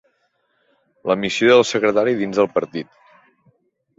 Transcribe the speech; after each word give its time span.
La 1.11 1.15
missió 1.25 1.51
del 1.51 1.61
secretari 1.73 2.15
dins 2.21 2.39
el 2.45 2.51
partit. 2.57 2.89